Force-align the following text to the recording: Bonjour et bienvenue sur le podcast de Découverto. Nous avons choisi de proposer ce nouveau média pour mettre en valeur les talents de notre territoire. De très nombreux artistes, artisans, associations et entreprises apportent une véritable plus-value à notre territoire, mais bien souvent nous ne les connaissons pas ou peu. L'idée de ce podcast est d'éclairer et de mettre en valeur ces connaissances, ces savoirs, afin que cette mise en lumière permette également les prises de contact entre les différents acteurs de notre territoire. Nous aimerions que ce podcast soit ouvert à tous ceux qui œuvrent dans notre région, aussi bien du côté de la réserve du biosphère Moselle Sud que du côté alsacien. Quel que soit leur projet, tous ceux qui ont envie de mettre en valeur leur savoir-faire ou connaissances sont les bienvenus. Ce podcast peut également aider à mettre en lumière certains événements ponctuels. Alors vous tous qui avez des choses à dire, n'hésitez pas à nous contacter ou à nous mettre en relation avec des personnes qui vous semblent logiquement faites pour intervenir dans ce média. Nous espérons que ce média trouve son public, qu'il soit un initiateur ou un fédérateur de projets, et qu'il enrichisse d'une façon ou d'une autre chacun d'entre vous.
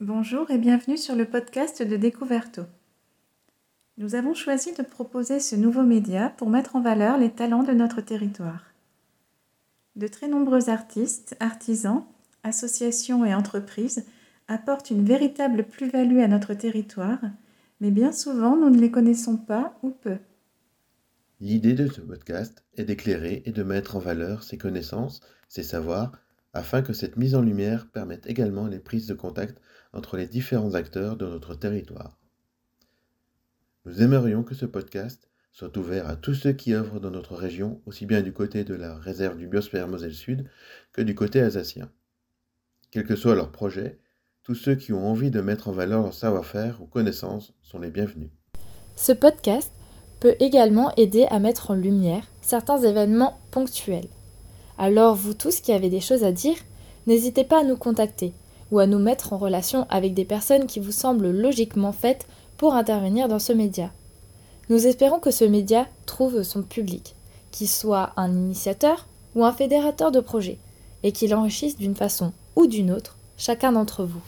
Bonjour 0.00 0.50
et 0.50 0.58
bienvenue 0.58 0.98
sur 0.98 1.16
le 1.16 1.24
podcast 1.24 1.82
de 1.82 1.96
Découverto. 1.96 2.64
Nous 3.96 4.14
avons 4.14 4.34
choisi 4.34 4.74
de 4.74 4.82
proposer 4.82 5.40
ce 5.40 5.56
nouveau 5.56 5.84
média 5.84 6.28
pour 6.36 6.50
mettre 6.50 6.76
en 6.76 6.82
valeur 6.82 7.16
les 7.16 7.30
talents 7.30 7.62
de 7.62 7.72
notre 7.72 8.02
territoire. 8.02 8.74
De 9.94 10.06
très 10.06 10.28
nombreux 10.28 10.68
artistes, 10.68 11.34
artisans, 11.40 12.04
associations 12.42 13.24
et 13.24 13.34
entreprises 13.34 14.04
apportent 14.48 14.90
une 14.90 15.06
véritable 15.06 15.64
plus-value 15.64 16.18
à 16.18 16.28
notre 16.28 16.52
territoire, 16.52 17.20
mais 17.80 17.90
bien 17.90 18.12
souvent 18.12 18.54
nous 18.54 18.68
ne 18.68 18.78
les 18.78 18.90
connaissons 18.90 19.38
pas 19.38 19.78
ou 19.82 19.88
peu. 19.88 20.18
L'idée 21.40 21.72
de 21.72 21.86
ce 21.86 22.02
podcast 22.02 22.64
est 22.76 22.84
d'éclairer 22.84 23.42
et 23.46 23.50
de 23.50 23.62
mettre 23.62 23.96
en 23.96 24.00
valeur 24.00 24.42
ces 24.42 24.58
connaissances, 24.58 25.22
ces 25.48 25.62
savoirs, 25.62 26.12
afin 26.56 26.82
que 26.82 26.92
cette 26.92 27.16
mise 27.16 27.34
en 27.34 27.42
lumière 27.42 27.86
permette 27.92 28.26
également 28.26 28.66
les 28.66 28.78
prises 28.78 29.06
de 29.06 29.14
contact 29.14 29.60
entre 29.92 30.16
les 30.16 30.26
différents 30.26 30.74
acteurs 30.74 31.16
de 31.16 31.26
notre 31.26 31.54
territoire. 31.54 32.18
Nous 33.84 34.02
aimerions 34.02 34.42
que 34.42 34.54
ce 34.54 34.66
podcast 34.66 35.28
soit 35.52 35.76
ouvert 35.76 36.08
à 36.08 36.16
tous 36.16 36.34
ceux 36.34 36.52
qui 36.52 36.74
œuvrent 36.74 37.00
dans 37.00 37.10
notre 37.10 37.34
région, 37.34 37.80
aussi 37.86 38.04
bien 38.04 38.20
du 38.20 38.32
côté 38.32 38.64
de 38.64 38.74
la 38.74 38.96
réserve 38.96 39.38
du 39.38 39.46
biosphère 39.46 39.88
Moselle 39.88 40.14
Sud 40.14 40.50
que 40.92 41.02
du 41.02 41.14
côté 41.14 41.40
alsacien. 41.40 41.90
Quel 42.90 43.04
que 43.04 43.16
soit 43.16 43.34
leur 43.34 43.52
projet, 43.52 43.98
tous 44.42 44.54
ceux 44.54 44.74
qui 44.74 44.92
ont 44.92 45.06
envie 45.06 45.30
de 45.30 45.40
mettre 45.40 45.68
en 45.68 45.72
valeur 45.72 46.02
leur 46.02 46.14
savoir-faire 46.14 46.82
ou 46.82 46.86
connaissances 46.86 47.54
sont 47.62 47.78
les 47.78 47.90
bienvenus. 47.90 48.30
Ce 48.96 49.12
podcast 49.12 49.72
peut 50.20 50.36
également 50.40 50.94
aider 50.96 51.26
à 51.30 51.38
mettre 51.38 51.70
en 51.70 51.74
lumière 51.74 52.26
certains 52.40 52.78
événements 52.82 53.38
ponctuels. 53.50 54.08
Alors 54.78 55.14
vous 55.14 55.34
tous 55.34 55.60
qui 55.60 55.72
avez 55.72 55.88
des 55.88 56.00
choses 56.00 56.24
à 56.24 56.32
dire, 56.32 56.56
n'hésitez 57.06 57.44
pas 57.44 57.60
à 57.60 57.64
nous 57.64 57.76
contacter 57.76 58.32
ou 58.70 58.78
à 58.78 58.86
nous 58.86 58.98
mettre 58.98 59.32
en 59.32 59.38
relation 59.38 59.86
avec 59.88 60.14
des 60.14 60.24
personnes 60.24 60.66
qui 60.66 60.80
vous 60.80 60.92
semblent 60.92 61.30
logiquement 61.30 61.92
faites 61.92 62.26
pour 62.56 62.74
intervenir 62.74 63.28
dans 63.28 63.38
ce 63.38 63.52
média. 63.52 63.90
Nous 64.68 64.86
espérons 64.86 65.20
que 65.20 65.30
ce 65.30 65.44
média 65.44 65.86
trouve 66.06 66.42
son 66.42 66.62
public, 66.62 67.14
qu'il 67.52 67.68
soit 67.68 68.10
un 68.16 68.32
initiateur 68.32 69.06
ou 69.34 69.44
un 69.44 69.52
fédérateur 69.52 70.10
de 70.10 70.20
projets, 70.20 70.58
et 71.02 71.12
qu'il 71.12 71.34
enrichisse 71.34 71.76
d'une 71.76 71.94
façon 71.94 72.32
ou 72.56 72.66
d'une 72.66 72.90
autre 72.90 73.16
chacun 73.36 73.72
d'entre 73.72 74.04
vous. 74.04 74.22